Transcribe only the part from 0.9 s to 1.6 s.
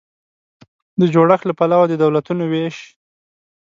د جوړښت له